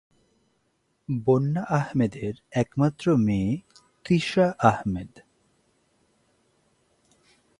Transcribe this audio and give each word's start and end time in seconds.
বন্যা 1.09 1.63
আহমেদের 1.69 2.33
একমাত্র 2.51 3.05
মেয়ে 3.17 3.51
তৃষা 4.05 4.47
আহমেদ। 4.63 5.11